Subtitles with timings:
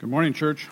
[0.00, 0.66] Good morning, church.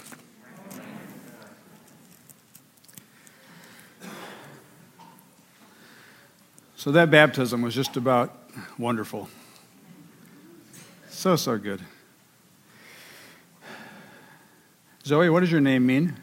[6.77, 8.35] So, that baptism was just about
[8.79, 9.29] wonderful.
[11.11, 11.83] So, so good.
[15.05, 16.17] Zoe, what does your name mean?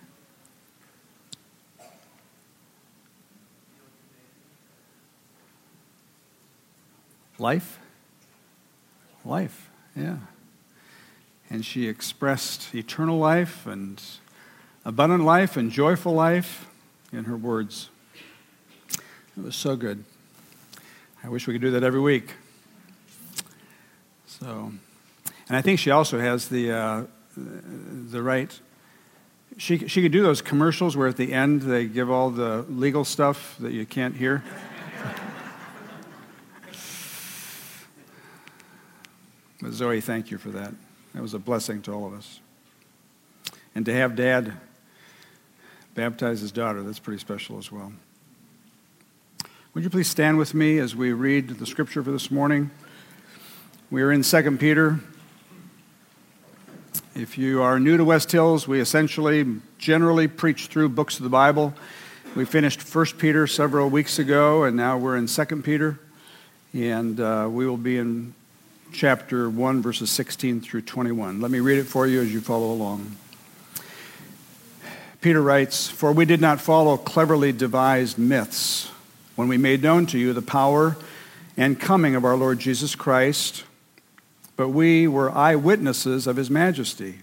[7.38, 7.78] Life?
[9.23, 10.17] Life, yeah
[11.49, 14.02] and she expressed eternal life and
[14.84, 16.67] abundant life and joyful life
[17.12, 17.90] in her words.
[19.38, 20.03] It was so good.
[21.23, 22.34] I wish we could do that every week.
[24.27, 24.72] So,
[25.48, 27.03] and I think she also has the uh,
[27.36, 28.58] the right.
[29.58, 33.05] She she could do those commercials where at the end they give all the legal
[33.05, 34.44] stuff that you can't hear.
[39.61, 40.73] but Zoe, thank you for that.
[41.16, 42.41] That was a blessing to all of us.
[43.73, 44.52] And to have dad
[45.94, 47.94] baptize his daughter, that's pretty special as well.
[49.73, 52.69] Would you please stand with me as we read the scripture for this morning?
[53.89, 54.99] We are in 2 Peter.
[57.16, 59.45] If you are new to West Hills, we essentially
[59.77, 61.73] generally preach through books of the Bible.
[62.36, 65.97] We finished 1 Peter several weeks ago, and now we're in 2 Peter.
[66.73, 68.33] And uh, we will be in
[68.91, 71.41] chapter 1, verses 16 through 21.
[71.41, 73.16] Let me read it for you as you follow along.
[75.22, 78.92] Peter writes, For we did not follow cleverly devised myths
[79.36, 80.97] when we made known to you the power
[81.58, 83.64] and coming of our Lord Jesus Christ,
[84.55, 87.16] but we were eyewitnesses of his majesty.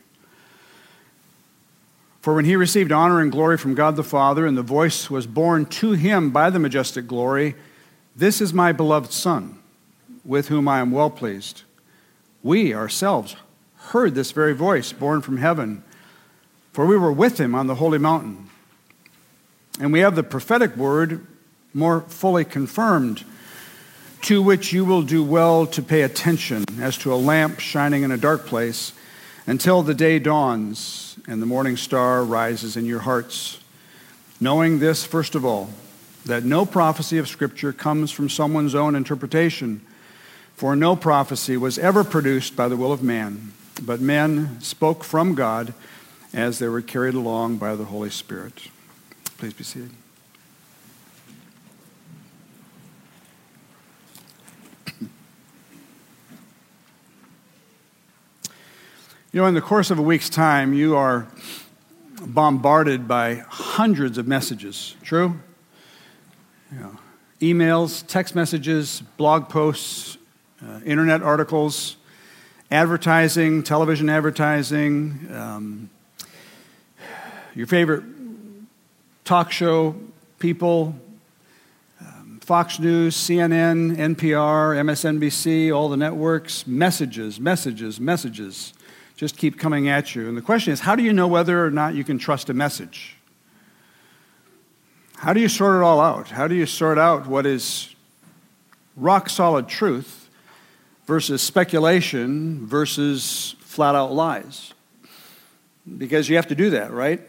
[2.20, 5.26] For when he received honor and glory from God the Father, and the voice was
[5.26, 7.54] borne to him by the majestic glory,
[8.14, 9.61] This is my beloved Son
[10.24, 11.62] with whom I am well pleased.
[12.42, 13.36] We ourselves
[13.76, 15.82] heard this very voice borne from heaven,
[16.72, 18.48] for we were with him on the holy mountain.
[19.80, 21.26] And we have the prophetic word
[21.74, 23.24] more fully confirmed,
[24.22, 28.12] to which you will do well to pay attention as to a lamp shining in
[28.12, 28.92] a dark place
[29.46, 33.58] until the day dawns and the morning star rises in your hearts.
[34.40, 35.70] Knowing this, first of all,
[36.24, 39.80] that no prophecy of Scripture comes from someone's own interpretation.
[40.62, 43.50] For no prophecy was ever produced by the will of man,
[43.82, 45.74] but men spoke from God
[46.32, 48.68] as they were carried along by the Holy Spirit.
[49.38, 49.90] Please be seated.
[59.32, 61.26] You know, in the course of a week's time, you are
[62.24, 64.94] bombarded by hundreds of messages.
[65.02, 65.40] True?
[66.70, 66.98] You know,
[67.40, 70.18] emails, text messages, blog posts,
[70.66, 71.96] uh, internet articles,
[72.70, 75.90] advertising, television advertising, um,
[77.54, 78.04] your favorite
[79.24, 79.94] talk show
[80.38, 80.94] people,
[82.00, 88.72] um, Fox News, CNN, NPR, MSNBC, all the networks, messages, messages, messages
[89.22, 90.28] just keep coming at you.
[90.28, 92.54] And the question is how do you know whether or not you can trust a
[92.54, 93.16] message?
[95.14, 96.30] How do you sort it all out?
[96.30, 97.94] How do you sort out what is
[98.96, 100.21] rock solid truth
[101.06, 104.72] versus speculation versus flat out lies.
[105.98, 107.20] Because you have to do that, right?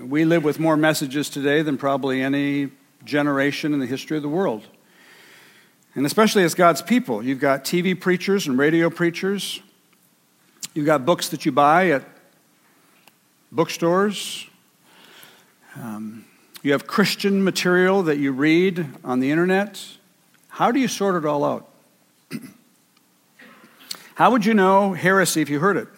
[0.00, 2.70] We live with more messages today than probably any
[3.04, 4.66] generation in the history of the world.
[5.94, 9.60] And especially as God's people, you've got TV preachers and radio preachers.
[10.74, 12.04] You've got books that you buy at
[13.50, 14.46] bookstores.
[15.74, 16.26] Um,
[16.62, 19.82] you have Christian material that you read on the internet.
[20.48, 21.68] How do you sort it all out?
[24.16, 25.88] How would you know heresy if you heard it?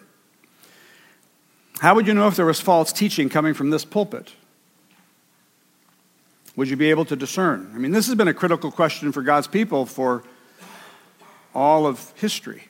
[1.79, 4.33] How would you know if there was false teaching coming from this pulpit?
[6.57, 7.71] Would you be able to discern?
[7.73, 10.23] I mean, this has been a critical question for God's people for
[11.55, 12.63] all of history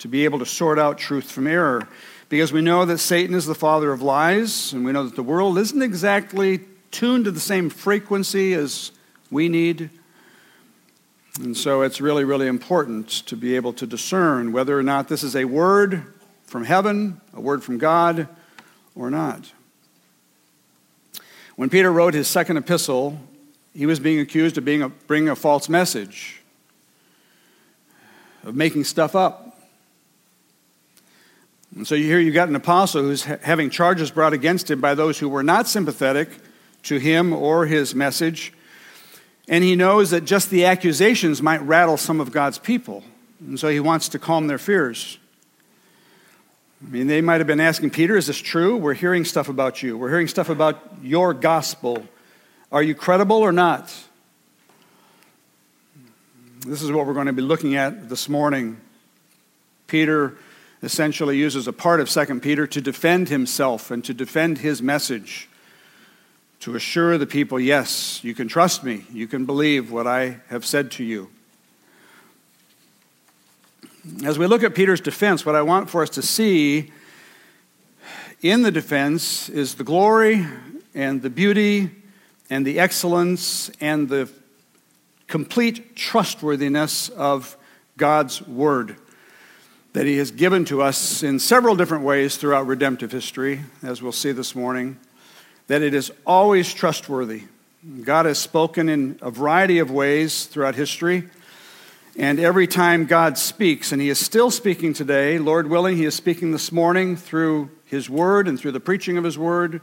[0.00, 1.88] to be able to sort out truth from error.
[2.28, 5.22] Because we know that Satan is the father of lies, and we know that the
[5.22, 6.60] world isn't exactly
[6.90, 8.92] tuned to the same frequency as
[9.30, 9.88] we need.
[11.40, 15.22] And so it's really, really important to be able to discern whether or not this
[15.22, 16.04] is a word
[16.44, 18.28] from heaven, a word from God,
[18.94, 19.50] or not.
[21.56, 23.18] When Peter wrote his second epistle,
[23.72, 26.42] he was being accused of being a, bringing a false message,
[28.44, 29.58] of making stuff up.
[31.74, 34.94] And so here you've got an apostle who's ha- having charges brought against him by
[34.94, 36.28] those who were not sympathetic
[36.82, 38.52] to him or his message
[39.50, 43.02] and he knows that just the accusations might rattle some of God's people.
[43.40, 45.18] And so he wants to calm their fears.
[46.86, 48.76] I mean, they might have been asking Peter, is this true?
[48.76, 49.98] We're hearing stuff about you.
[49.98, 52.06] We're hearing stuff about your gospel.
[52.72, 53.92] Are you credible or not?
[56.64, 58.80] This is what we're going to be looking at this morning.
[59.88, 60.36] Peter
[60.82, 65.48] essentially uses a part of 2 Peter to defend himself and to defend his message,
[66.60, 70.64] to assure the people, yes, you can trust me, you can believe what I have
[70.64, 71.30] said to you.
[74.24, 76.92] As we look at Peter's defense, what I want for us to see
[78.42, 80.46] in the defense is the glory
[80.94, 81.90] and the beauty
[82.48, 84.28] and the excellence and the
[85.26, 87.56] complete trustworthiness of
[87.96, 88.96] God's Word
[89.92, 94.12] that He has given to us in several different ways throughout redemptive history, as we'll
[94.12, 94.98] see this morning,
[95.70, 97.44] that it is always trustworthy.
[98.02, 101.28] God has spoken in a variety of ways throughout history.
[102.18, 106.16] And every time God speaks, and He is still speaking today, Lord willing, He is
[106.16, 109.80] speaking this morning through His Word and through the preaching of His Word.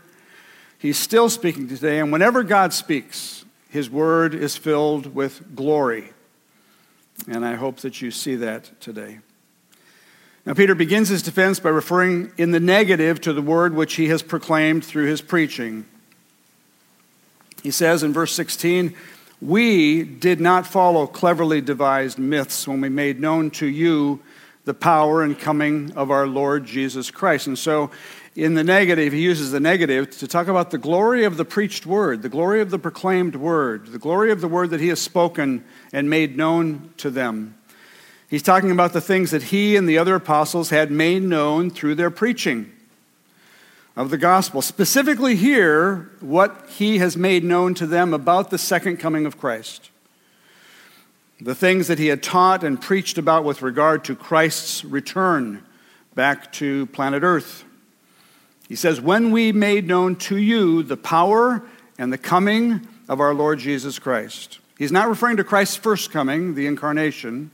[0.78, 6.12] He's still speaking today, and whenever God speaks, His Word is filled with glory.
[7.30, 9.20] And I hope that you see that today.
[10.48, 14.08] Now, Peter begins his defense by referring in the negative to the word which he
[14.08, 15.86] has proclaimed through his preaching.
[17.62, 18.96] He says in verse 16,
[19.42, 24.22] We did not follow cleverly devised myths when we made known to you
[24.64, 27.48] the power and coming of our Lord Jesus Christ.
[27.48, 27.92] And so,
[28.34, 31.86] in the negative, he uses the negative to talk about the glory of the preached
[31.86, 35.02] word, the glory of the proclaimed word, the glory of the word that he has
[35.02, 37.56] spoken and made known to them.
[38.30, 41.96] He's talking about the things that he and the other apostles had made known through
[41.96, 42.72] their preaching
[43.96, 44.62] of the gospel.
[44.62, 49.90] Specifically, here, what he has made known to them about the second coming of Christ.
[51.40, 55.64] The things that he had taught and preached about with regard to Christ's return
[56.14, 57.64] back to planet Earth.
[58.68, 61.64] He says, When we made known to you the power
[61.98, 64.60] and the coming of our Lord Jesus Christ.
[64.78, 67.52] He's not referring to Christ's first coming, the incarnation.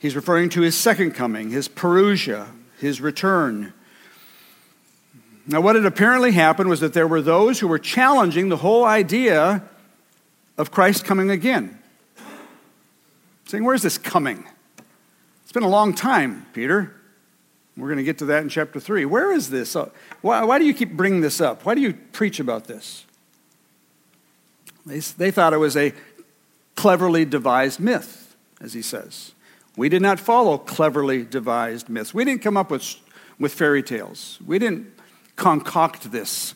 [0.00, 2.48] He's referring to his second coming, his parousia,
[2.78, 3.74] his return.
[5.46, 8.86] Now, what had apparently happened was that there were those who were challenging the whole
[8.86, 9.62] idea
[10.56, 11.78] of Christ coming again.
[13.44, 14.46] Saying, Where's this coming?
[15.42, 16.96] It's been a long time, Peter.
[17.76, 19.04] We're going to get to that in chapter 3.
[19.04, 19.76] Where is this?
[19.76, 19.90] Uh,
[20.22, 21.66] why, why do you keep bringing this up?
[21.66, 23.04] Why do you preach about this?
[24.86, 25.92] They, they thought it was a
[26.74, 29.32] cleverly devised myth, as he says.
[29.76, 32.12] We did not follow cleverly devised myths.
[32.12, 32.96] We didn't come up with,
[33.38, 34.38] with fairy tales.
[34.44, 34.92] We didn't
[35.36, 36.54] concoct this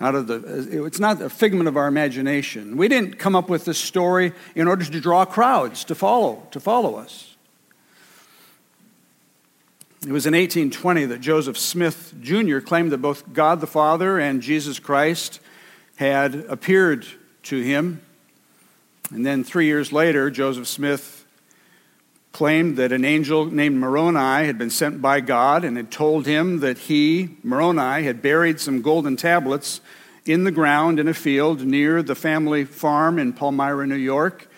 [0.00, 2.76] out of the, uh, it's not a figment of our imagination.
[2.76, 6.60] We didn't come up with this story in order to draw crowds to follow, to
[6.60, 7.34] follow us.
[10.06, 12.60] It was in 1820 that Joseph Smith Jr.
[12.60, 15.40] claimed that both God the Father and Jesus Christ
[15.96, 17.04] had appeared
[17.44, 18.00] to him.
[19.10, 21.17] And then three years later, Joseph Smith
[22.38, 26.60] claimed that an angel named Moroni had been sent by God and had told him
[26.60, 29.80] that he, Moroni, had buried some golden tablets
[30.24, 34.48] in the ground in a field near the family farm in Palmyra, New York,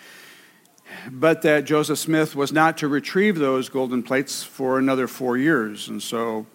[1.09, 5.87] but that Joseph Smith was not to retrieve those golden plates for another four years.
[5.87, 6.45] And so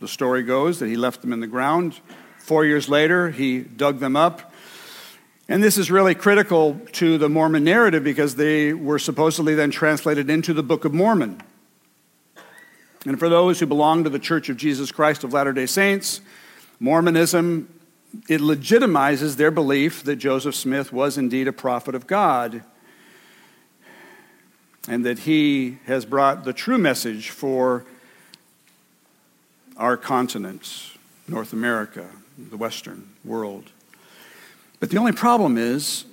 [0.00, 2.00] the story goes that he left them in the ground.
[2.38, 4.53] Four years later, he dug them up
[5.48, 10.30] and this is really critical to the Mormon narrative because they were supposedly then translated
[10.30, 11.40] into the Book of Mormon.
[13.06, 16.20] And for those who belong to the Church of Jesus Christ of Latter day Saints,
[16.80, 17.68] Mormonism
[18.28, 22.62] it legitimizes their belief that Joseph Smith was indeed a prophet of God
[24.86, 27.84] and that he has brought the true message for
[29.76, 30.92] our continent,
[31.26, 32.08] North America,
[32.38, 33.70] the Western world.
[34.84, 36.04] But the only problem is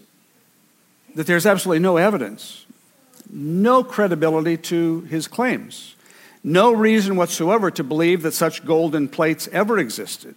[1.15, 2.65] that there's absolutely no evidence,
[3.29, 5.95] no credibility to his claims,
[6.41, 10.35] no reason whatsoever to believe that such golden plates ever existed.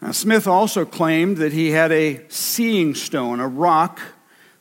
[0.00, 3.98] Now, Smith also claimed that he had a seeing stone, a rock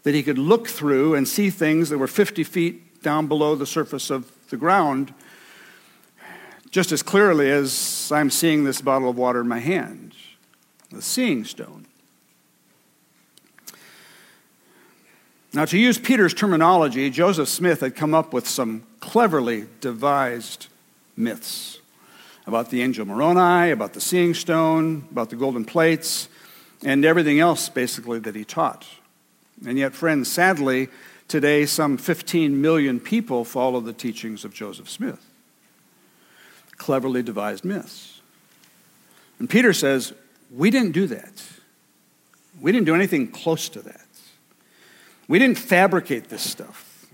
[0.02, 3.68] that he could look through and see things that were 50 feet down below the
[3.68, 5.14] surface of the ground,
[6.72, 10.16] just as clearly as I'm seeing this bottle of water in my hand,
[10.90, 11.85] the seeing stone.
[15.56, 20.68] Now, to use Peter's terminology, Joseph Smith had come up with some cleverly devised
[21.16, 21.80] myths
[22.46, 26.28] about the angel Moroni, about the seeing stone, about the golden plates,
[26.84, 28.86] and everything else basically that he taught.
[29.66, 30.90] And yet, friends, sadly,
[31.30, 35.26] today some 15 million people follow the teachings of Joseph Smith.
[36.76, 38.20] cleverly devised myths.
[39.40, 40.12] And Peter says,
[40.52, 41.44] We didn't do that.
[42.60, 44.05] We didn't do anything close to that.
[45.28, 47.08] We didn't fabricate this stuff.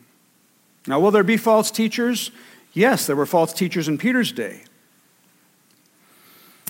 [0.87, 2.31] Now, will there be false teachers?
[2.73, 4.63] Yes, there were false teachers in Peter's day.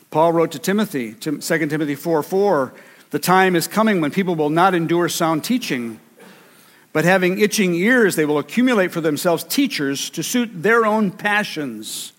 [0.10, 2.74] Paul wrote to Timothy, 2 Timothy 4 4,
[3.12, 6.00] the time is coming when people will not endure sound teaching,
[6.94, 12.12] but having itching ears, they will accumulate for themselves teachers to suit their own passions,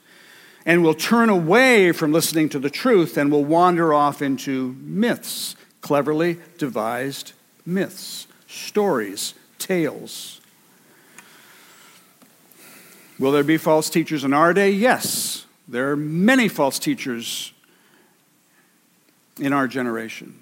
[0.65, 5.57] and will turn away from listening to the truth and will wander off into myths,
[5.83, 7.33] cleverly devised
[7.67, 10.41] myths, stories, tales.
[13.19, 14.71] Will there be false teachers in our day?
[14.71, 15.47] Yes.
[15.69, 17.53] There are many false teachers
[19.39, 20.39] in our generation.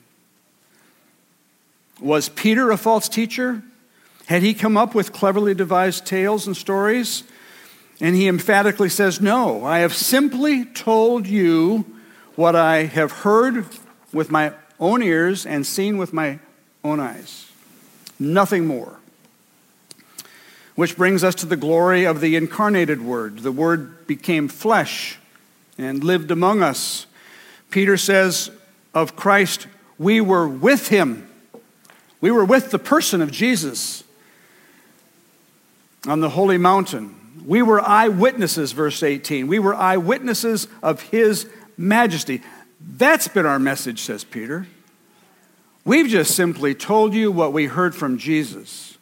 [2.01, 3.63] Was Peter a false teacher?
[4.27, 7.25] Had he come up with cleverly devised tales and stories?
[8.01, 11.85] And he emphatically says, No, I have simply told you
[12.35, 13.67] what I have heard
[14.13, 16.39] with my own ears and seen with my
[16.83, 17.50] own eyes.
[18.21, 18.99] Nothing more.
[20.75, 23.41] Which brings us to the glory of the incarnated Word.
[23.41, 25.19] The Word became flesh
[25.79, 27.07] and lived among us.
[27.71, 28.51] Peter says
[28.95, 29.67] of Christ,
[29.99, 31.29] we were with him.
[32.21, 34.05] We were with the person of Jesus
[36.07, 37.43] on the holy mountain.
[37.47, 39.47] We were eyewitnesses, verse 18.
[39.47, 42.43] We were eyewitnesses of his majesty.
[42.81, 44.67] That's been our message, says Peter.
[45.91, 48.97] We've just simply told you what we heard from Jesus.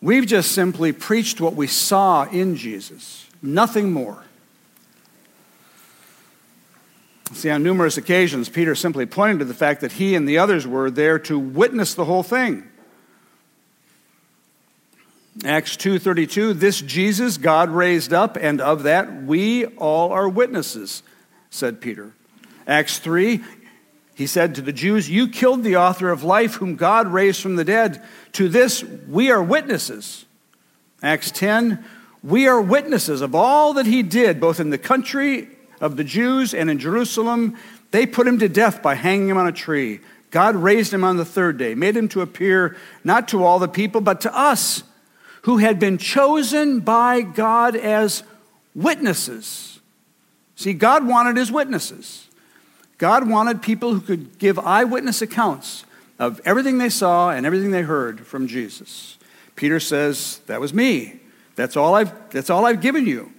[0.00, 4.22] We've just simply preached what we saw in Jesus, nothing more.
[7.32, 10.64] See, on numerous occasions, Peter simply pointed to the fact that he and the others
[10.64, 12.68] were there to witness the whole thing.
[15.44, 21.02] Acts 2:32 This Jesus God raised up and of that we all are witnesses
[21.50, 22.12] said Peter.
[22.64, 23.42] Acts 3
[24.16, 27.56] he said to the Jews you killed the author of life whom God raised from
[27.56, 30.24] the dead to this we are witnesses.
[31.02, 31.84] Acts 10
[32.22, 35.50] we are witnesses of all that he did both in the country
[35.82, 37.58] of the Jews and in Jerusalem.
[37.90, 40.00] They put him to death by hanging him on a tree.
[40.30, 43.68] God raised him on the third day, made him to appear not to all the
[43.68, 44.82] people, but to us
[45.42, 48.22] who had been chosen by God as
[48.74, 49.78] witnesses.
[50.56, 52.25] See, God wanted his witnesses.
[52.98, 55.84] God wanted people who could give eyewitness accounts
[56.18, 59.18] of everything they saw and everything they heard from Jesus.
[59.54, 61.20] Peter says, That was me.
[61.56, 63.32] That's all I've, that's all I've given you.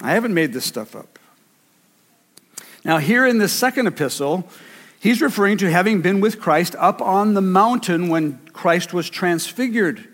[0.00, 1.18] I haven't made this stuff up.
[2.84, 4.48] Now, here in this second epistle,
[5.00, 10.08] he's referring to having been with Christ up on the mountain when Christ was transfigured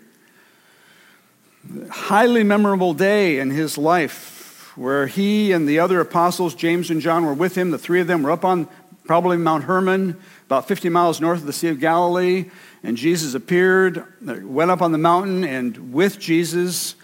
[1.89, 4.38] highly memorable day in his life
[4.79, 7.71] where he and the other apostles, James and John, were with him.
[7.71, 8.69] The three of them were up on
[9.03, 12.49] probably Mount Hermon, about 50 miles north of the Sea of Galilee.
[12.81, 16.95] And Jesus appeared, uh, went up on the mountain, and with Jesus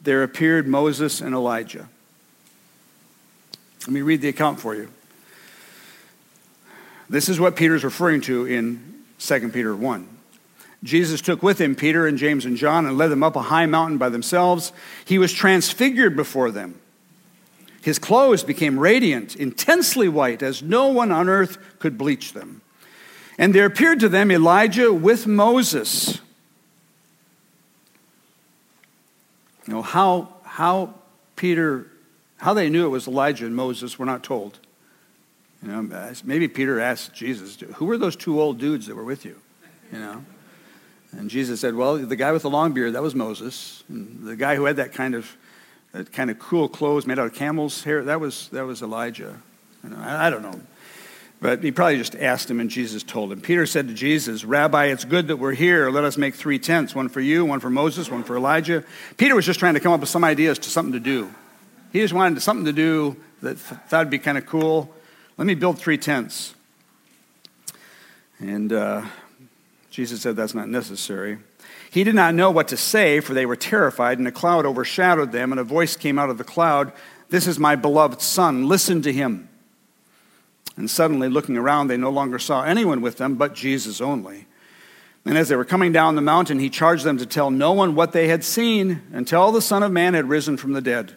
[0.00, 1.88] there appeared Moses and Elijah.
[3.80, 4.88] Let me read the account for you.
[7.10, 10.08] This is what Peter's referring to in 2 Peter 1.
[10.84, 13.66] Jesus took with him Peter and James and John and led them up a high
[13.66, 14.72] mountain by themselves.
[15.04, 16.78] He was transfigured before them.
[17.84, 22.62] His clothes became radiant, intensely white, as no one on earth could bleach them.
[23.36, 26.18] And there appeared to them Elijah with Moses.
[29.66, 30.94] You know, how, how
[31.36, 31.86] Peter,
[32.38, 34.60] how they knew it was Elijah and Moses, we're not told.
[35.62, 39.26] You know, maybe Peter asked Jesus, who were those two old dudes that were with
[39.26, 39.38] you?
[39.92, 40.24] You know?
[41.12, 43.84] And Jesus said, Well, the guy with the long beard, that was Moses.
[43.90, 45.36] And the guy who had that kind of
[45.94, 49.40] that kind of cool clothes made out of camel's hair, that was that was Elijah.
[49.82, 50.60] You know, I, I don't know.
[51.40, 53.40] But he probably just asked him, and Jesus told him.
[53.40, 55.90] Peter said to Jesus, Rabbi, it's good that we're here.
[55.90, 58.82] Let us make three tents one for you, one for Moses, one for Elijah.
[59.18, 61.32] Peter was just trying to come up with some ideas to something to do.
[61.92, 64.92] He just wanted something to do that thought would be kind of cool.
[65.36, 66.54] Let me build three tents.
[68.40, 69.04] And uh,
[69.94, 71.38] Jesus said that's not necessary.
[71.88, 75.30] He did not know what to say, for they were terrified, and a cloud overshadowed
[75.30, 76.92] them, and a voice came out of the cloud
[77.28, 79.48] This is my beloved Son, listen to him.
[80.76, 84.48] And suddenly, looking around, they no longer saw anyone with them but Jesus only.
[85.24, 87.94] And as they were coming down the mountain, he charged them to tell no one
[87.94, 91.16] what they had seen until the Son of Man had risen from the dead.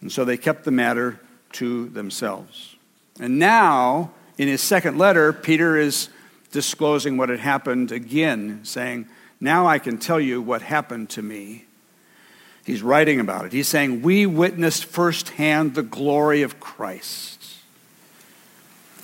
[0.00, 1.18] And so they kept the matter
[1.54, 2.76] to themselves.
[3.18, 6.08] And now, in his second letter, Peter is
[6.50, 9.06] disclosing what had happened again, saying,
[9.40, 11.64] Now I can tell you what happened to me.
[12.64, 13.52] He's writing about it.
[13.52, 17.56] He's saying, We witnessed firsthand the glory of Christ.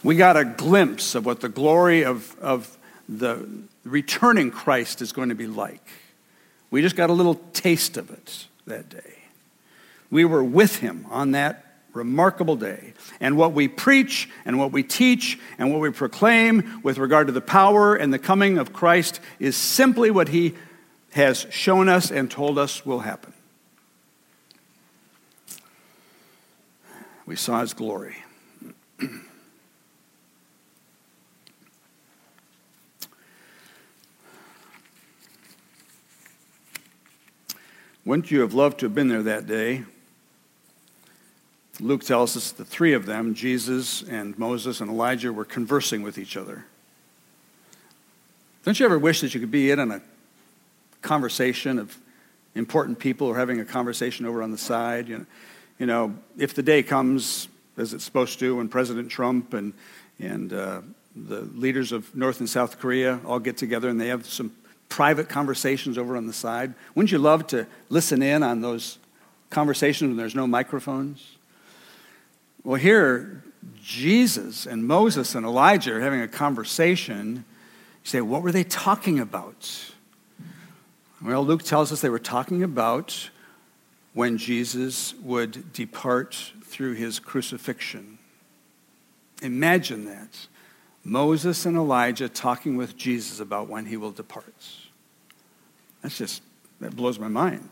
[0.03, 2.77] We got a glimpse of what the glory of, of
[3.09, 3.47] the
[3.85, 5.85] returning Christ is going to be like.
[6.71, 9.15] We just got a little taste of it that day.
[10.11, 11.66] We were with him on that
[11.97, 12.93] remarkable day.
[13.19, 17.33] And what we preach and what we teach and what we proclaim with regard to
[17.33, 20.55] the power and the coming of Christ is simply what he
[21.13, 23.33] has shown us and told us will happen.
[27.25, 28.17] We saw his glory.
[38.05, 39.85] Wouldn't you have loved to have been there that day?
[41.81, 46.17] Luke tells us the three of them, Jesus and Moses and Elijah, were conversing with
[46.17, 46.65] each other.
[48.65, 50.01] Don't you ever wish that you could be in on a
[51.03, 51.97] conversation of
[52.55, 55.09] important people or having a conversation over on the side?
[55.09, 55.27] You know,
[55.79, 59.75] you know if the day comes, as it's supposed to, when President Trump and,
[60.19, 60.81] and uh,
[61.15, 64.51] the leaders of North and South Korea all get together and they have some
[64.89, 68.99] private conversations over on the side, wouldn't you love to listen in on those
[69.51, 71.36] conversations when there's no microphones?
[72.67, 73.45] Well, here,
[73.81, 77.45] Jesus and Moses and Elijah are having a conversation.
[78.03, 79.93] You say, what were they talking about?
[81.23, 83.31] Well, Luke tells us they were talking about
[84.15, 88.19] when Jesus would depart through his crucifixion.
[89.43, 90.49] Imagine that.
[91.05, 94.67] Moses and Elijah talking with Jesus about when he will depart.
[96.03, 96.43] That's just,
[96.81, 97.69] that blows my mind.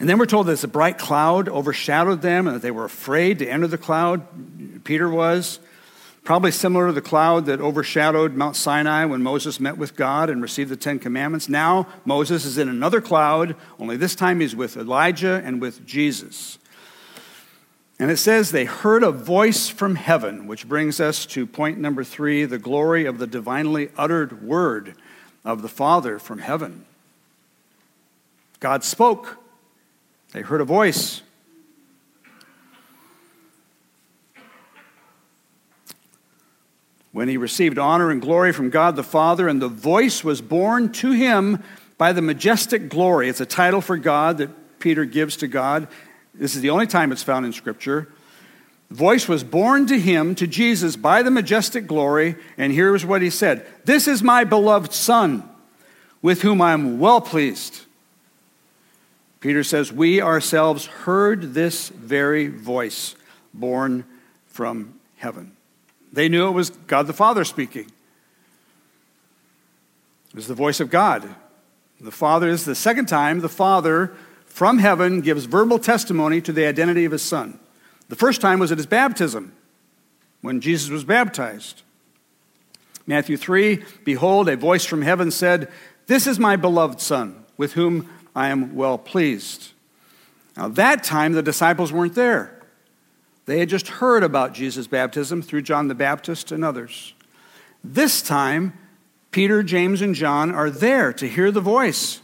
[0.00, 3.38] And then we're told that a bright cloud overshadowed them and that they were afraid
[3.40, 4.82] to enter the cloud.
[4.82, 5.60] Peter was.
[6.24, 10.40] Probably similar to the cloud that overshadowed Mount Sinai when Moses met with God and
[10.40, 11.48] received the Ten Commandments.
[11.48, 16.58] Now Moses is in another cloud, only this time he's with Elijah and with Jesus.
[17.98, 22.04] And it says they heard a voice from heaven, which brings us to point number
[22.04, 24.94] three the glory of the divinely uttered word
[25.44, 26.86] of the Father from heaven.
[28.60, 29.36] God spoke.
[30.32, 31.22] They heard a voice.
[37.12, 40.92] When he received honor and glory from God the Father, and the voice was borne
[40.92, 41.62] to him
[41.98, 43.28] by the majestic glory.
[43.28, 45.88] It's a title for God that Peter gives to God.
[46.32, 48.08] This is the only time it's found in Scripture.
[48.88, 53.04] The voice was borne to him, to Jesus, by the majestic glory, and here is
[53.04, 55.48] what he said This is my beloved Son,
[56.22, 57.86] with whom I am well pleased.
[59.40, 63.16] Peter says, We ourselves heard this very voice
[63.54, 64.04] borne
[64.46, 65.56] from heaven.
[66.12, 67.90] They knew it was God the Father speaking.
[70.28, 71.28] It was the voice of God.
[72.00, 74.14] The Father is the second time the Father
[74.46, 77.58] from heaven gives verbal testimony to the identity of his Son.
[78.08, 79.52] The first time was at his baptism,
[80.40, 81.82] when Jesus was baptized.
[83.06, 85.70] Matthew 3 Behold, a voice from heaven said,
[86.06, 89.72] This is my beloved Son, with whom I am well pleased.
[90.56, 92.60] Now, that time the disciples weren't there.
[93.46, 97.14] They had just heard about Jesus' baptism through John the Baptist and others.
[97.82, 98.74] This time,
[99.30, 102.20] Peter, James, and John are there to hear the voice.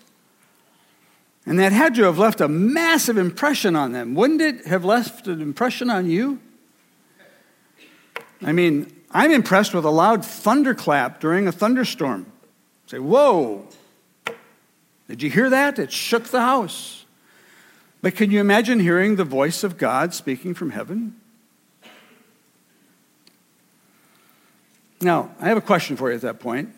[1.46, 4.14] And that had to have left a massive impression on them.
[4.14, 6.40] Wouldn't it have left an impression on you?
[8.42, 12.26] I mean, I'm impressed with a loud thunderclap during a thunderstorm.
[12.86, 13.66] Say, whoa,
[15.08, 15.78] did you hear that?
[15.78, 17.04] It shook the house.
[18.02, 21.16] But can you imagine hearing the voice of God speaking from heaven?
[25.00, 26.70] Now, I have a question for you at that point.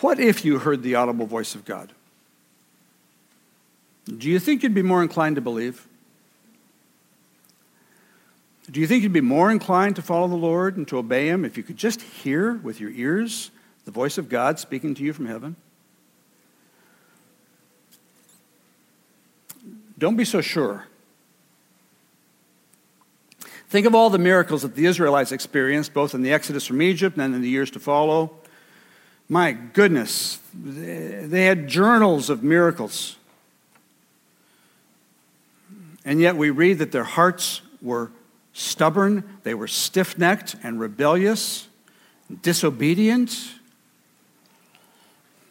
[0.00, 1.92] What if you heard the audible voice of God?
[4.06, 5.86] Do you think you'd be more inclined to believe?
[8.70, 11.44] Do you think you'd be more inclined to follow the Lord and to obey Him
[11.44, 13.50] if you could just hear with your ears
[13.88, 15.56] the voice of God speaking to you from heaven?
[19.96, 20.84] Don't be so sure.
[23.70, 27.16] Think of all the miracles that the Israelites experienced, both in the Exodus from Egypt
[27.16, 28.30] and in the years to follow.
[29.26, 33.16] My goodness, they had journals of miracles.
[36.04, 38.10] And yet we read that their hearts were
[38.52, 41.68] stubborn, they were stiff necked and rebellious,
[42.42, 43.54] disobedient.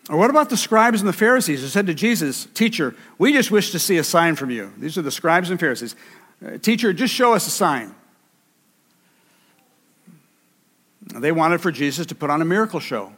[0.09, 3.51] Or what about the scribes and the Pharisees who said to Jesus, Teacher, we just
[3.51, 4.73] wish to see a sign from you?
[4.77, 5.95] These are the scribes and Pharisees.
[6.45, 7.93] Uh, teacher, just show us a sign.
[11.15, 13.13] They wanted for Jesus to put on a miracle show.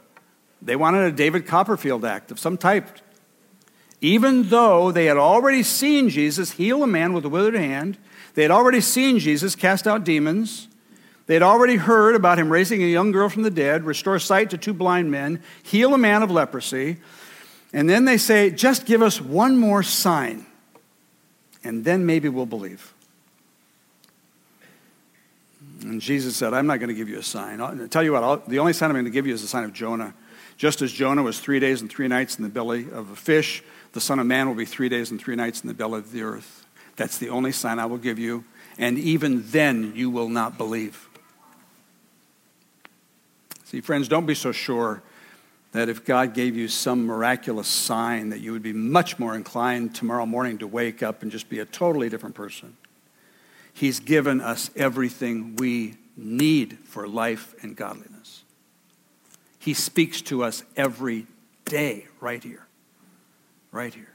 [0.62, 2.88] They wanted a David Copperfield act of some type.
[4.00, 7.98] Even though they had already seen Jesus heal a man with a withered hand,
[8.34, 10.68] they had already seen Jesus cast out demons,
[11.30, 14.50] they had already heard about him raising a young girl from the dead, restore sight
[14.50, 16.96] to two blind men, heal a man of leprosy.
[17.72, 20.44] And then they say, just give us one more sign,
[21.62, 22.92] and then maybe we'll believe.
[25.82, 27.60] And Jesus said, I'm not going to give you a sign.
[27.60, 29.46] I'll tell you what, I'll, the only sign I'm going to give you is the
[29.46, 30.12] sign of Jonah.
[30.56, 33.62] Just as Jonah was three days and three nights in the belly of a fish,
[33.92, 36.10] the Son of Man will be three days and three nights in the belly of
[36.10, 36.66] the earth.
[36.96, 38.42] That's the only sign I will give you.
[38.78, 41.06] And even then, you will not believe.
[43.70, 45.00] See, friends, don't be so sure
[45.70, 49.94] that if God gave you some miraculous sign that you would be much more inclined
[49.94, 52.76] tomorrow morning to wake up and just be a totally different person.
[53.72, 58.42] He's given us everything we need for life and godliness.
[59.60, 61.28] He speaks to us every
[61.64, 62.66] day right here.
[63.70, 64.09] Right here.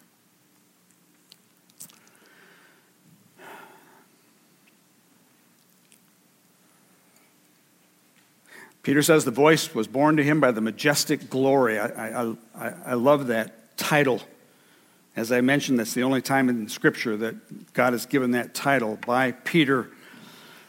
[8.85, 11.79] Peter says the voice was borne to him by the majestic glory.
[11.79, 14.21] I, I, I, I love that title.
[15.15, 18.99] As I mentioned, that's the only time in Scripture that God has given that title
[19.07, 19.89] by Peter.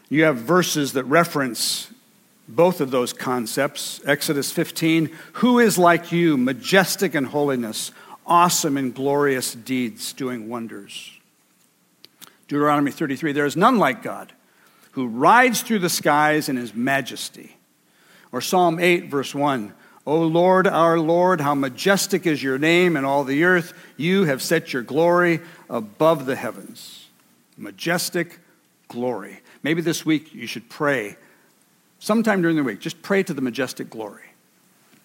[0.09, 1.91] You have verses that reference
[2.47, 4.01] both of those concepts.
[4.03, 7.91] Exodus 15 Who is like you, majestic in holiness,
[8.25, 11.11] awesome in glorious deeds, doing wonders?
[12.47, 14.33] Deuteronomy 33 There is none like God
[14.93, 17.56] who rides through the skies in his majesty.
[18.31, 19.73] Or Psalm 8, verse 1
[20.07, 23.73] O Lord, our Lord, how majestic is your name in all the earth.
[23.97, 27.07] You have set your glory above the heavens.
[27.57, 28.39] Majestic
[28.87, 29.41] glory.
[29.63, 31.17] Maybe this week you should pray,
[31.99, 34.23] sometime during the week, just pray to the majestic glory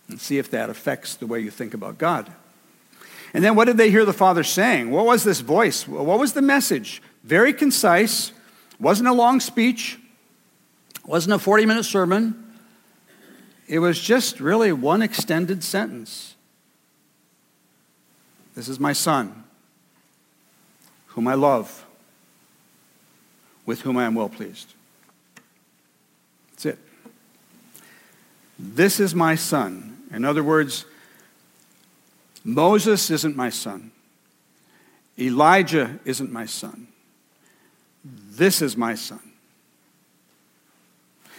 [0.08, 2.30] and see if that affects the way you think about God.
[3.34, 4.92] And then what did they hear the Father saying?
[4.92, 5.88] What was this voice?
[5.88, 7.02] What was the message?
[7.24, 8.30] Very concise,
[8.78, 9.98] wasn't a long speech,
[11.04, 12.51] wasn't a 40 minute sermon.
[13.68, 16.34] It was just really one extended sentence.
[18.54, 19.44] This is my son,
[21.08, 21.86] whom I love,
[23.64, 24.74] with whom I am well pleased.
[26.50, 26.78] That's it.
[28.58, 29.96] This is my son.
[30.12, 30.84] In other words,
[32.44, 33.90] Moses isn't my son.
[35.18, 36.88] Elijah isn't my son.
[38.04, 39.20] This is my son.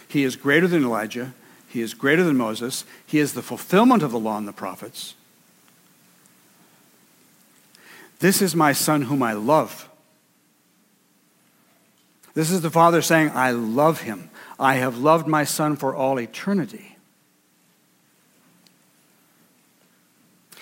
[0.08, 1.34] He is greater than Elijah.
[1.74, 2.84] He is greater than Moses.
[3.04, 5.14] He is the fulfillment of the law and the prophets.
[8.20, 9.88] This is my son whom I love.
[12.34, 14.30] This is the Father saying, I love him.
[14.56, 16.96] I have loved my son for all eternity.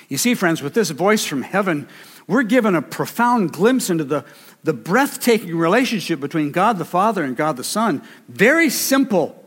[0.08, 1.88] You see, friends, with this voice from heaven,
[2.26, 4.24] we're given a profound glimpse into the,
[4.64, 8.00] the breathtaking relationship between God the Father and God the Son.
[8.30, 9.41] Very simple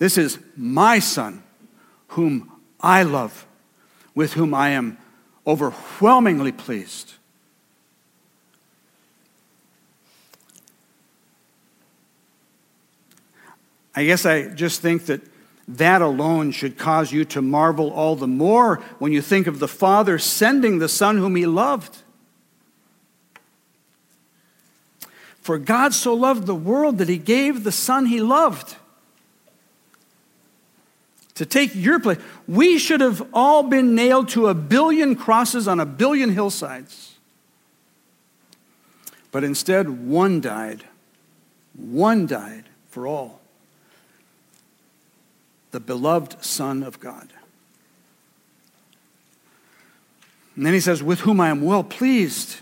[0.00, 1.42] this is my son,
[2.08, 3.46] whom I love,
[4.14, 4.96] with whom I am
[5.46, 7.12] overwhelmingly pleased.
[13.94, 15.20] I guess I just think that
[15.68, 19.68] that alone should cause you to marvel all the more when you think of the
[19.68, 21.98] Father sending the Son whom He loved.
[25.42, 28.76] For God so loved the world that He gave the Son He loved
[31.40, 32.18] to take your place.
[32.46, 37.14] We should have all been nailed to a billion crosses on a billion hillsides.
[39.32, 40.84] But instead, one died.
[41.74, 43.40] One died for all.
[45.70, 47.32] The beloved Son of God.
[50.56, 52.58] And then he says, With whom I am well pleased.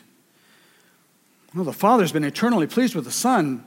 [1.53, 3.65] Well, the Father's been eternally pleased with the Son.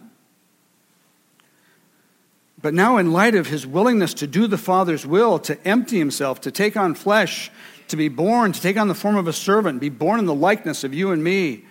[2.62, 6.42] But now, in light of his willingness to do the Father's will, to empty himself,
[6.42, 7.50] to take on flesh,
[7.88, 10.36] to be born, to take on the form of a servant, be born in the
[10.36, 11.66] likeness of you and me,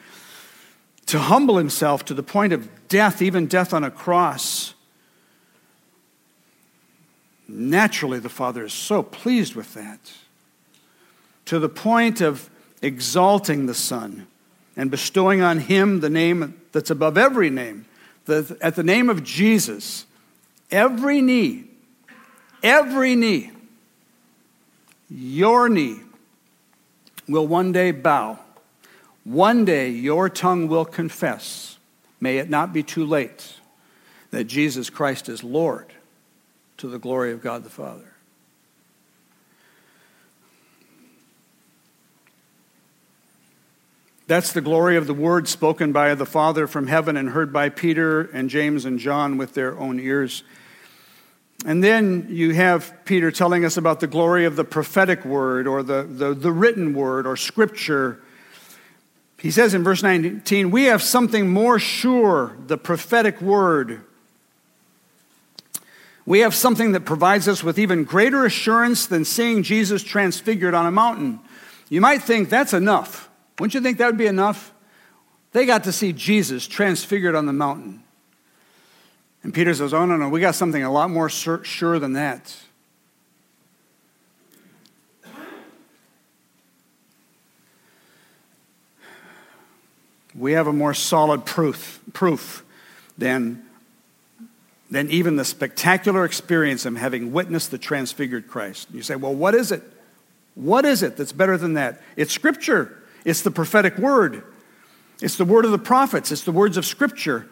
[1.07, 4.75] to humble himself to the point of death, even death on a cross.
[7.47, 10.13] Naturally, the Father is so pleased with that,
[11.47, 12.51] to the point of
[12.83, 14.27] exalting the Son
[14.77, 17.87] and bestowing on him the name that's above every name.
[18.27, 20.07] The, at the name of Jesus,
[20.71, 21.65] Every knee,
[22.63, 23.51] every knee,
[25.09, 26.01] your knee
[27.29, 28.39] will one day bow.
[29.25, 31.79] One day your tongue will confess,
[32.21, 33.55] may it not be too late,
[34.31, 35.93] that Jesus Christ is Lord
[36.79, 38.10] to the glory of God the Father.
[44.31, 47.69] That's the glory of the word spoken by the Father from heaven and heard by
[47.69, 50.45] Peter and James and John with their own ears.
[51.67, 55.83] And then you have Peter telling us about the glory of the prophetic word or
[55.83, 58.23] the, the, the, written word or scripture.
[59.37, 64.01] He says in verse 19, We have something more sure, the prophetic word.
[66.25, 70.87] We have something that provides us with even greater assurance than seeing Jesus transfigured on
[70.87, 71.41] a mountain.
[71.89, 73.27] You might think that's enough.
[73.61, 74.73] Wouldn't you think that would be enough?
[75.53, 78.03] They got to see Jesus transfigured on the mountain.
[79.43, 82.57] And Peter says, Oh, no, no, we got something a lot more sure than that.
[90.35, 92.65] We have a more solid proof, proof
[93.19, 93.63] than,
[94.91, 98.89] than even the spectacular experience of having witnessed the transfigured Christ.
[98.91, 99.83] You say, Well, what is it?
[100.55, 102.01] What is it that's better than that?
[102.17, 102.97] It's Scripture.
[103.25, 104.43] It's the prophetic word,
[105.21, 107.49] it's the word of the prophets, it's the words of Scripture.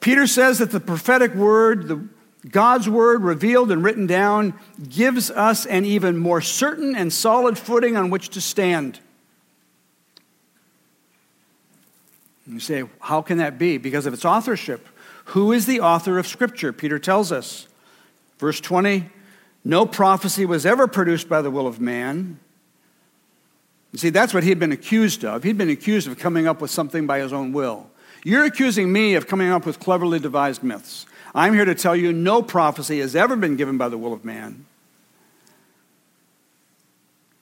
[0.00, 2.08] Peter says that the prophetic word, the
[2.48, 4.58] God's word revealed and written down,
[4.88, 8.98] gives us an even more certain and solid footing on which to stand.
[12.46, 13.76] And you say, how can that be?
[13.76, 14.88] Because of its authorship.
[15.26, 16.72] Who is the author of Scripture?
[16.72, 17.68] Peter tells us.
[18.38, 19.08] Verse 20
[19.62, 22.40] No prophecy was ever produced by the will of man
[23.92, 25.42] you see, that's what he'd been accused of.
[25.42, 27.90] He'd been accused of coming up with something by his own will.
[28.24, 31.06] You're accusing me of coming up with cleverly devised myths.
[31.34, 34.24] I'm here to tell you no prophecy has ever been given by the will of
[34.24, 34.66] man.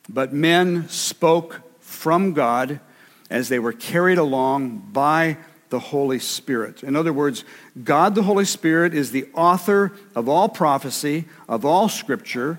[0.08, 2.80] But men spoke from God
[3.28, 5.36] as they were carried along by
[5.68, 6.82] the Holy Spirit.
[6.82, 7.44] In other words,
[7.84, 12.58] God the Holy Spirit is the author of all prophecy, of all scripture,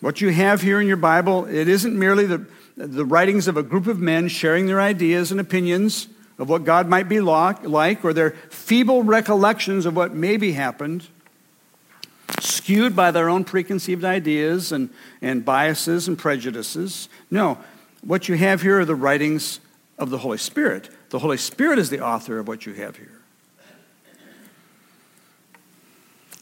[0.00, 3.62] what you have here in your Bible, it isn't merely the, the writings of a
[3.62, 8.12] group of men sharing their ideas and opinions of what God might be like, or
[8.12, 11.06] their feeble recollections of what maybe happened,
[12.40, 14.90] skewed by their own preconceived ideas and,
[15.22, 17.08] and biases and prejudices.
[17.30, 17.58] No,
[18.02, 19.60] what you have here are the writings
[19.96, 20.90] of the Holy Spirit.
[21.10, 23.13] The Holy Spirit is the author of what you have here.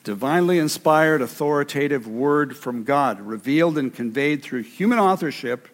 [0.05, 5.69] Divinely inspired, authoritative word from God, revealed and conveyed through human authorship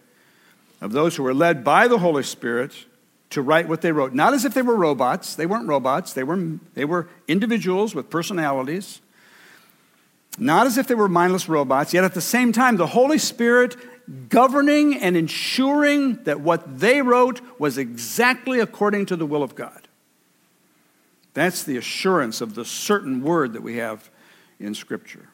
[0.81, 2.73] of those who were led by the Holy Spirit
[3.31, 4.15] to write what they wrote.
[4.15, 5.35] Not as if they were robots.
[5.35, 9.01] They weren't robots, they were, they were individuals with personalities.
[10.39, 13.77] Not as if they were mindless robots, yet at the same time, the Holy Spirit
[14.29, 19.89] governing and ensuring that what they wrote was exactly according to the will of God.
[21.35, 24.11] That's the assurance of the certain word that we have
[24.61, 25.29] in Scripture.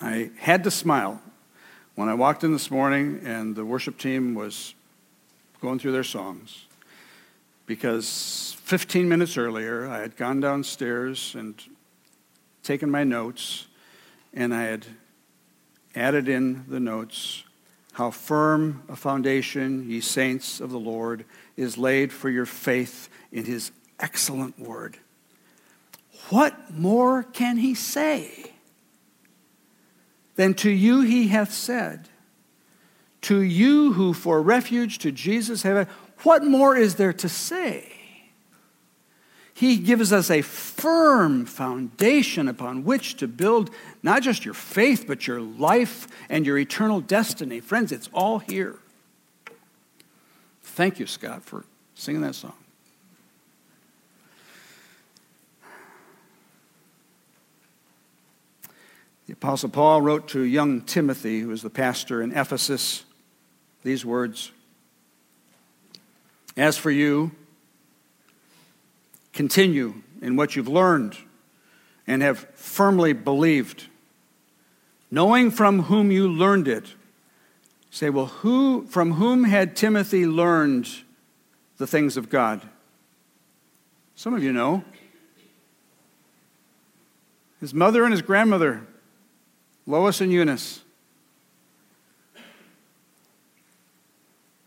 [0.00, 1.22] I had to smile
[1.94, 4.74] when I walked in this morning and the worship team was
[5.60, 6.66] going through their songs
[7.64, 11.54] because 15 minutes earlier I had gone downstairs and
[12.62, 13.66] taken my notes
[14.34, 14.86] and I had
[15.94, 17.44] added in the notes
[17.92, 21.24] how firm a foundation, ye saints of the Lord,
[21.56, 24.98] is laid for your faith in his excellent word.
[26.30, 28.52] What more can he say
[30.34, 32.08] than to you he hath said?
[33.22, 35.88] To you who for refuge to Jesus have,
[36.22, 37.92] what more is there to say?
[39.54, 43.70] He gives us a firm foundation upon which to build
[44.02, 47.60] not just your faith, but your life and your eternal destiny.
[47.60, 48.76] Friends, it's all here.
[50.62, 52.52] Thank you, Scott, for singing that song.
[59.26, 63.04] The Apostle Paul wrote to young Timothy, who was the pastor in Ephesus,
[63.82, 64.52] these words
[66.56, 67.32] As for you,
[69.32, 71.16] continue in what you've learned
[72.06, 73.86] and have firmly believed,
[75.10, 76.94] knowing from whom you learned it.
[77.90, 80.88] Say, well, who, from whom had Timothy learned
[81.78, 82.62] the things of God?
[84.14, 84.84] Some of you know.
[87.60, 88.86] His mother and his grandmother
[89.86, 90.80] Lois and Eunice.
[92.36, 92.40] I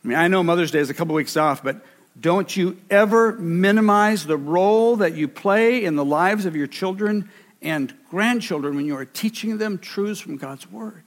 [0.07, 1.81] mean, I know Mother's Day is a couple weeks off, but
[2.19, 7.29] don't you ever minimize the role that you play in the lives of your children
[7.61, 11.03] and grandchildren when you are teaching them truths from God's Word.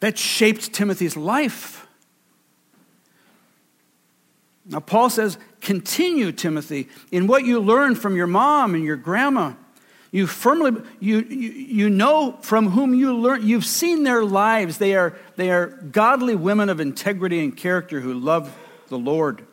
[0.00, 1.86] That shaped Timothy's life.
[4.68, 9.52] Now, Paul says, continue, Timothy, in what you learned from your mom and your grandma
[10.16, 14.78] You firmly, you, you, you know from whom you learn, you've seen their lives.
[14.78, 18.56] They are, they are godly women of integrity and character who love
[18.88, 19.44] the Lord.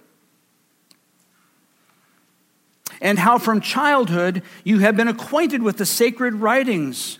[3.01, 7.19] And how from childhood you have been acquainted with the sacred writings.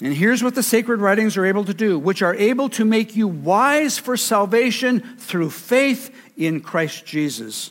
[0.00, 3.14] And here's what the sacred writings are able to do, which are able to make
[3.14, 7.70] you wise for salvation through faith in Christ Jesus.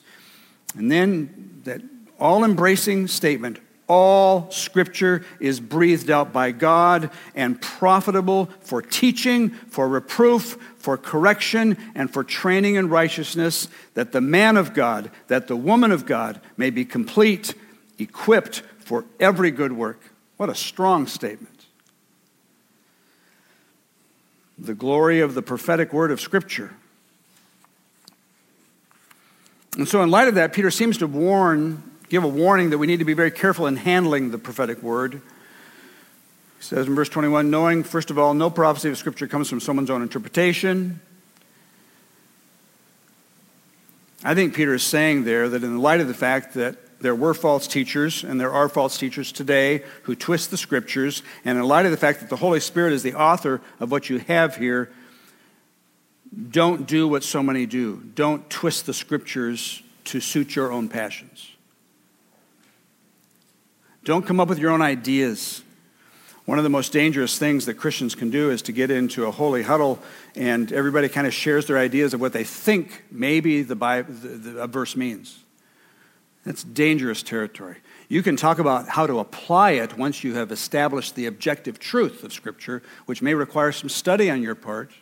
[0.73, 1.81] And then that
[2.17, 9.87] all embracing statement all scripture is breathed out by God and profitable for teaching, for
[9.87, 15.55] reproof, for correction, and for training in righteousness, that the man of God, that the
[15.55, 17.55] woman of God may be complete,
[17.97, 20.01] equipped for every good work.
[20.37, 21.65] What a strong statement.
[24.57, 26.73] The glory of the prophetic word of Scripture.
[29.77, 32.87] And so, in light of that, Peter seems to warn give a warning that we
[32.87, 35.21] need to be very careful in handling the prophetic word.
[36.57, 39.59] He says in verse 21 knowing, first of all, no prophecy of Scripture comes from
[39.59, 40.99] someone's own interpretation.
[44.23, 47.13] I think Peter is saying there that in the light of the fact that there
[47.15, 51.63] were false teachers and there are false teachers today who twist the scriptures, and in
[51.63, 54.55] light of the fact that the Holy Spirit is the author of what you have
[54.55, 54.91] here,
[56.49, 58.01] don't do what so many do.
[58.15, 61.51] Don't twist the scriptures to suit your own passions.
[64.07, 65.61] Don't come up with your own ideas.
[66.45, 69.31] One of the most dangerous things that Christians can do is to get into a
[69.31, 69.99] holy huddle
[70.33, 74.29] and everybody kind of shares their ideas of what they think maybe the, Bible, the,
[74.29, 75.43] the a verse means.
[76.45, 77.79] That's dangerous territory.
[78.07, 82.23] You can talk about how to apply it once you have established the objective truth
[82.23, 84.93] of Scripture, which may require some study on your part.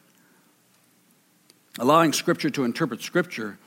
[1.78, 3.60] Allowing Scripture to interpret Scripture.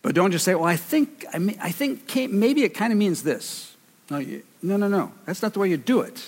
[0.00, 3.22] But don't just say, well, I think, I, I think maybe it kind of means
[3.22, 3.71] this.
[4.12, 5.10] No, you, no, no, no.
[5.24, 6.22] That's not the way you do it.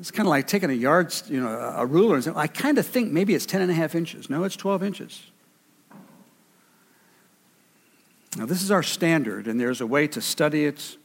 [0.00, 2.78] It's kind of like taking a yard, you know, a ruler and saying, I kind
[2.78, 4.30] of think maybe it's 10 and a half inches.
[4.30, 5.22] No, it's 12 inches.
[8.38, 10.96] Now, this is our standard, and there's a way to study it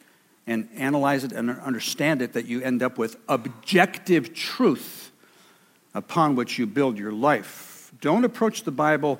[0.47, 5.11] and analyze it and understand it that you end up with objective truth
[5.93, 7.91] upon which you build your life.
[7.99, 9.19] Don't approach the Bible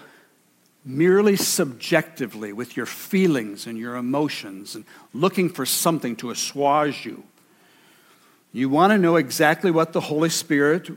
[0.86, 7.24] merely subjectively with your feelings and your emotions and looking for something to assuage you.
[8.54, 10.90] You want to know exactly what the Holy Spirit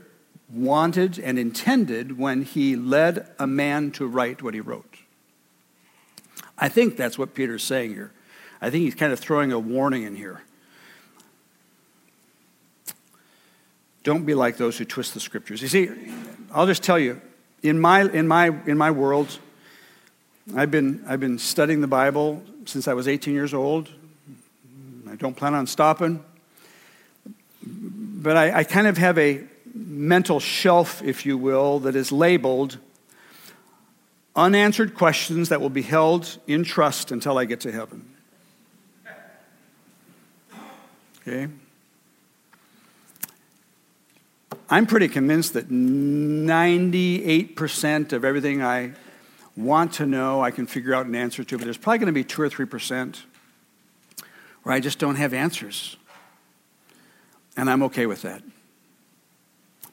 [0.49, 4.97] wanted and intended when he led a man to write what he wrote.
[6.57, 8.11] I think that's what Peter's saying here.
[8.61, 10.41] I think he's kind of throwing a warning in here.
[14.03, 15.61] Don't be like those who twist the scriptures.
[15.61, 15.89] You see,
[16.51, 17.21] I'll just tell you,
[17.61, 19.37] in my, in my, in my world,
[20.55, 23.89] I've been, I've been studying the Bible since I was 18 years old.
[25.09, 26.23] I don't plan on stopping.
[27.63, 32.77] But I, I kind of have a mental shelf, if you will, that is labeled
[34.35, 38.05] unanswered questions that will be held in trust until I get to heaven.
[41.21, 41.47] Okay?
[44.69, 48.93] I'm pretty convinced that 98% of everything I
[49.55, 52.13] want to know, I can figure out an answer to, but there's probably going to
[52.13, 53.21] be 2 or 3%
[54.63, 55.97] where I just don't have answers.
[57.57, 58.41] And I'm okay with that.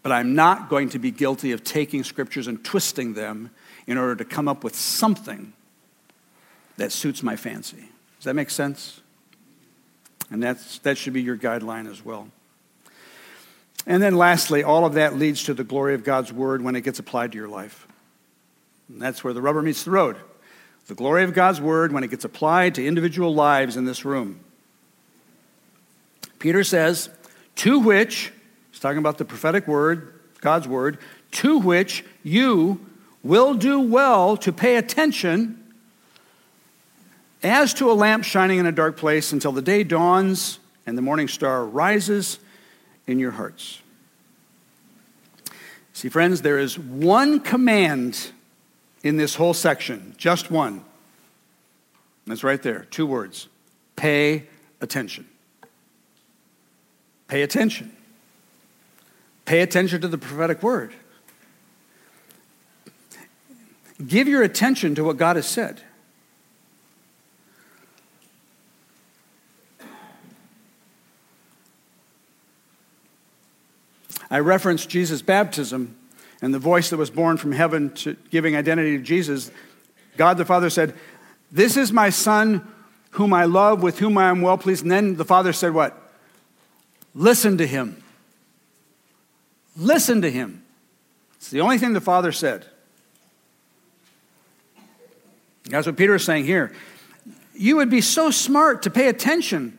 [0.03, 3.51] But I'm not going to be guilty of taking scriptures and twisting them
[3.87, 5.53] in order to come up with something
[6.77, 7.88] that suits my fancy.
[8.18, 9.01] Does that make sense?
[10.31, 12.29] And that's, that should be your guideline as well.
[13.87, 16.83] And then lastly, all of that leads to the glory of God's word when it
[16.83, 17.88] gets applied to your life.
[18.88, 20.17] And that's where the rubber meets the road.
[20.87, 24.40] The glory of God's word when it gets applied to individual lives in this room.
[26.38, 27.10] Peter says,
[27.56, 28.33] to which,
[28.71, 30.98] he's talking about the prophetic word, God's word,
[31.33, 32.81] to which you
[33.23, 35.63] will do well to pay attention
[37.42, 41.02] as to a lamp shining in a dark place until the day dawns and the
[41.02, 42.38] morning star rises
[43.06, 43.83] in your hearts.
[45.92, 48.31] See, friends, there is one command
[49.09, 50.85] in this whole section, just one.
[52.27, 53.48] That's right there, two words
[53.96, 54.46] pay
[54.81, 55.27] attention.
[57.27, 57.96] Pay attention.
[59.44, 60.92] Pay attention to the prophetic word.
[64.06, 65.81] Give your attention to what God has said.
[74.31, 75.96] I referenced Jesus' baptism
[76.41, 79.51] and the voice that was borne from heaven to giving identity to Jesus,
[80.17, 80.95] God the Father said,
[81.51, 82.67] This is my Son
[83.13, 84.83] whom I love, with whom I am well pleased.
[84.83, 85.97] And then the Father said, What?
[87.15, 88.03] Listen to him.
[89.77, 90.65] Listen to him.
[91.37, 92.67] It's the only thing the Father said.
[95.69, 96.73] That's what Peter is saying here.
[97.55, 99.79] You would be so smart to pay attention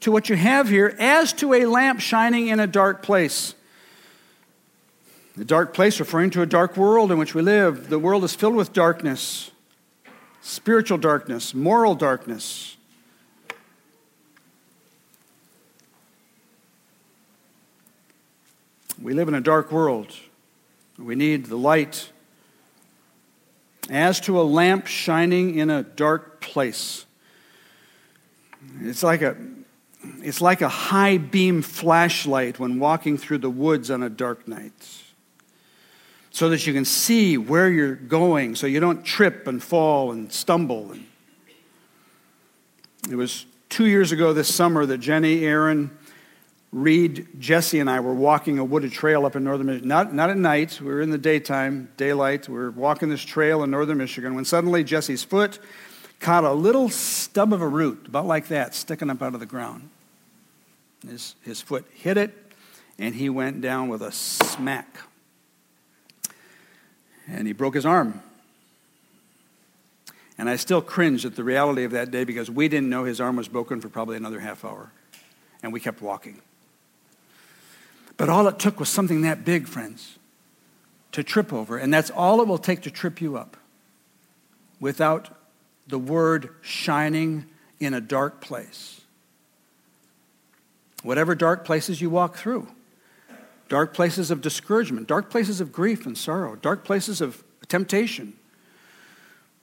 [0.00, 3.54] to what you have here as to a lamp shining in a dark place.
[5.36, 7.88] The dark place referring to a dark world in which we live.
[7.88, 9.50] The world is filled with darkness,
[10.40, 12.76] spiritual darkness, moral darkness.
[19.02, 20.14] We live in a dark world.
[20.98, 22.10] We need the light
[23.90, 27.06] as to a lamp shining in a dark place.
[28.80, 29.36] It's like a,
[30.22, 35.03] it's like a high beam flashlight when walking through the woods on a dark night.
[36.34, 40.32] So that you can see where you're going, so you don't trip and fall and
[40.32, 40.92] stumble.
[43.08, 45.96] It was two years ago this summer that Jenny, Aaron,
[46.72, 49.86] Reed, Jesse, and I were walking a wooded trail up in northern Michigan.
[49.86, 52.48] Not, not at night, we were in the daytime, daylight.
[52.48, 55.60] We were walking this trail in northern Michigan when suddenly Jesse's foot
[56.18, 59.46] caught a little stub of a root, about like that, sticking up out of the
[59.46, 59.88] ground.
[61.08, 62.34] His, his foot hit it,
[62.98, 64.98] and he went down with a smack.
[67.28, 68.22] And he broke his arm.
[70.36, 73.20] And I still cringe at the reality of that day because we didn't know his
[73.20, 74.90] arm was broken for probably another half hour.
[75.62, 76.40] And we kept walking.
[78.16, 80.18] But all it took was something that big, friends,
[81.12, 81.78] to trip over.
[81.78, 83.56] And that's all it will take to trip you up
[84.80, 85.28] without
[85.86, 87.46] the word shining
[87.80, 89.00] in a dark place.
[91.02, 92.68] Whatever dark places you walk through,
[93.68, 98.34] dark places of discouragement, dark places of grief and sorrow, dark places of temptation,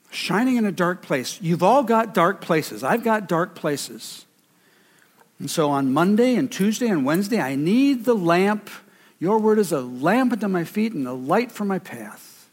[0.10, 1.40] shining in a dark place.
[1.42, 2.84] You've all got dark places.
[2.84, 4.26] I've got dark places.
[5.40, 8.70] And so on Monday and Tuesday and Wednesday, I need the lamp.
[9.20, 12.50] Your word is a lamp unto my feet and a light for my path.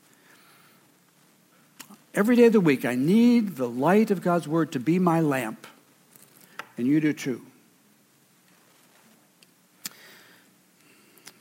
[2.14, 5.20] Every day of the week, I need the light of God's word to be my
[5.20, 5.66] lamp.
[6.76, 7.42] And you do too.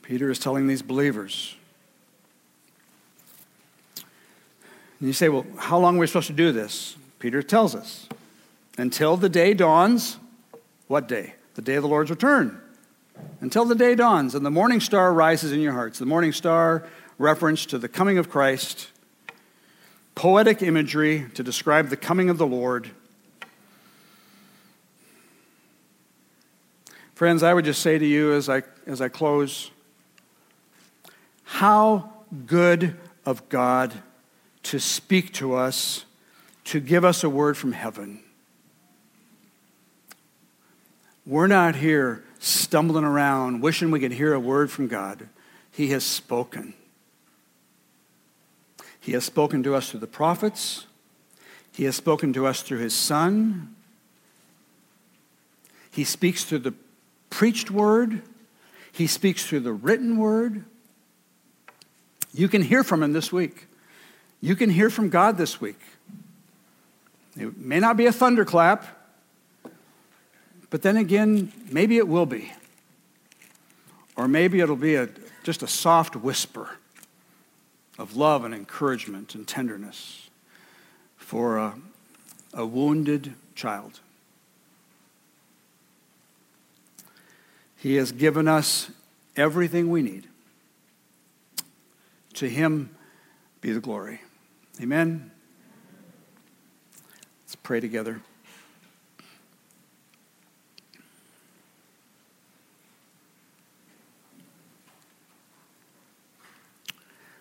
[0.08, 1.54] Peter is telling these believers.
[4.98, 6.96] And you say, well, how long are we supposed to do this?
[7.20, 8.08] Peter tells us
[8.76, 10.16] until the day dawns.
[10.88, 11.34] What day?
[11.58, 12.56] the day of the Lord's return,
[13.40, 15.98] until the day dawns and the morning star rises in your hearts.
[15.98, 16.86] The morning star,
[17.18, 18.86] reference to the coming of Christ,
[20.14, 22.90] poetic imagery to describe the coming of the Lord.
[27.16, 29.72] Friends, I would just say to you as I, as I close
[31.48, 32.10] how
[32.44, 32.94] good
[33.24, 33.94] of God
[34.64, 36.04] to speak to us,
[36.64, 38.20] to give us a word from heaven.
[41.24, 45.26] We're not here stumbling around wishing we could hear a word from God.
[45.72, 46.74] He has spoken.
[49.00, 50.86] He has spoken to us through the prophets.
[51.72, 53.74] He has spoken to us through his son.
[55.90, 56.74] He speaks through the
[57.30, 58.20] preached word.
[58.92, 60.66] He speaks through the written word.
[62.34, 63.66] You can hear from him this week.
[64.40, 65.80] You can hear from God this week.
[67.36, 68.86] It may not be a thunderclap.
[70.70, 72.52] But then again, maybe it will be.
[74.16, 75.08] Or maybe it'll be a,
[75.42, 76.70] just a soft whisper
[77.98, 80.28] of love and encouragement and tenderness
[81.16, 81.74] for a,
[82.52, 84.00] a wounded child.
[87.76, 88.90] He has given us
[89.36, 90.26] everything we need.
[92.38, 92.94] To him
[93.60, 94.20] be the glory.
[94.80, 95.32] Amen.
[97.40, 98.20] Let's pray together.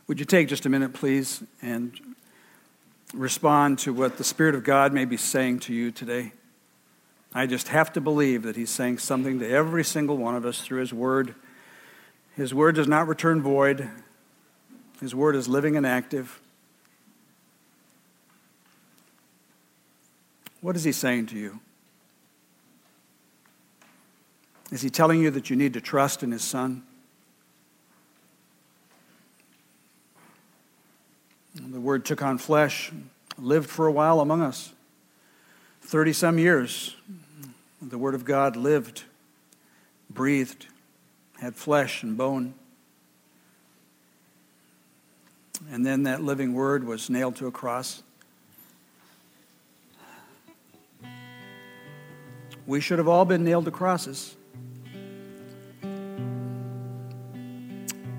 [0.07, 2.15] Would you take just a minute, please, and
[3.13, 6.31] respond to what the Spirit of God may be saying to you today?
[7.35, 10.61] I just have to believe that He's saying something to every single one of us
[10.61, 11.35] through His Word.
[12.35, 13.91] His Word does not return void,
[14.99, 16.39] His Word is living and active.
[20.61, 21.59] What is He saying to you?
[24.71, 26.83] Is He telling you that you need to trust in His Son?
[31.55, 32.91] The Word took on flesh,
[33.37, 34.73] lived for a while among us.
[35.81, 36.95] 30 some years,
[37.81, 39.03] the Word of God lived,
[40.09, 40.67] breathed,
[41.39, 42.55] had flesh and bone.
[45.72, 48.03] And then that living Word was nailed to a cross.
[52.65, 54.36] We should have all been nailed to crosses.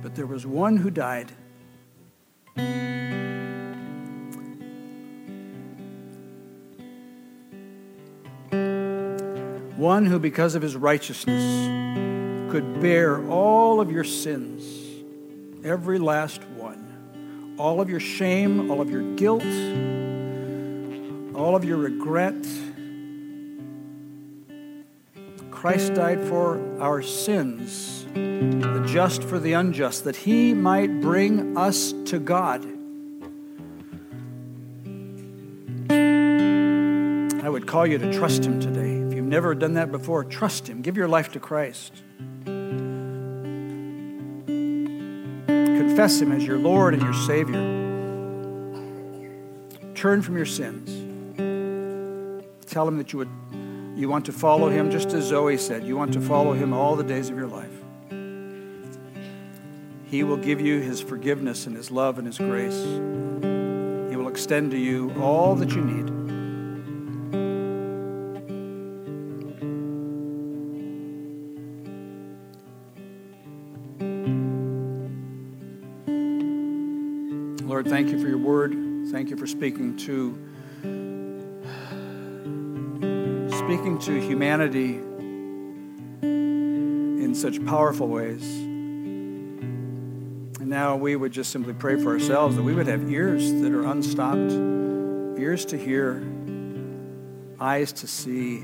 [0.02, 1.32] But there was one who died.
[9.76, 14.64] One who, because of his righteousness, could bear all of your sins,
[15.64, 16.57] every last one,
[17.58, 19.44] all of your shame, all of your guilt,
[21.34, 22.46] all of your regret.
[25.50, 31.92] Christ died for our sins, the just for the unjust, that he might bring us
[32.06, 32.64] to God.
[37.44, 38.98] I would call you to trust him today.
[39.00, 40.80] If you've never done that before, trust him.
[40.80, 42.02] Give your life to Christ.
[45.98, 47.58] Confess him as your Lord and your Savior.
[49.96, 50.90] Turn from your sins.
[52.66, 53.28] Tell him that you would
[53.96, 55.82] you want to follow him just as Zoe said.
[55.82, 57.72] You want to follow him all the days of your life.
[60.04, 62.80] He will give you his forgiveness and his love and his grace.
[64.08, 66.17] He will extend to you all that you need.
[79.48, 80.38] Speaking to
[83.58, 85.00] speaking to humanity
[86.22, 88.42] in such powerful ways.
[90.60, 93.72] And now we would just simply pray for ourselves that we would have ears that
[93.72, 94.52] are unstopped,
[95.40, 96.22] ears to hear,
[97.58, 98.60] eyes to see,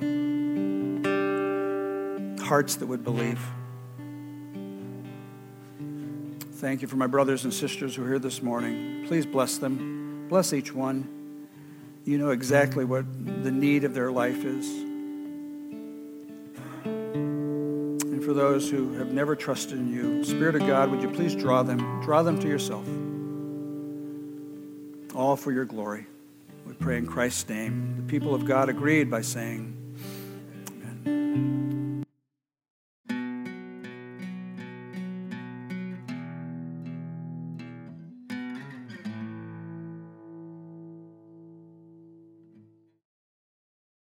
[2.45, 3.41] hearts that would believe.
[6.53, 9.05] Thank you for my brothers and sisters who are here this morning.
[9.07, 9.94] Please bless them.
[10.35, 11.07] Bless each one.
[12.05, 13.05] You know exactly what
[13.45, 14.67] the need of their life is.
[16.83, 20.25] And for those who have never trusted in you.
[20.25, 22.85] Spirit of God, would you please draw them, draw them to yourself.
[25.15, 26.05] All for your glory.
[26.67, 27.95] We pray in Christ's name.
[27.99, 29.74] The people of God agreed by saying,